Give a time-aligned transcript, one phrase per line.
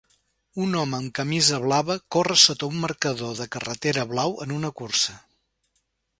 [0.67, 5.21] Un home amb camisa blava corre sota un marcador de carretera blau en una cursa.